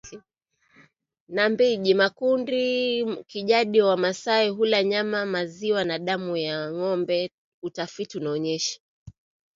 na 1.35 1.43
mbilj 1.53 1.85
Maakuli 1.99 2.65
Kijadi 3.29 3.79
Wamasai 3.87 4.49
hula 4.49 4.83
nyama 4.83 5.25
maziwa 5.25 5.83
na 5.83 5.99
damu 5.99 6.37
ya 6.37 6.71
ngombe 6.71 7.31
Utafiti 7.61 8.17
unaonyesha 8.17 8.79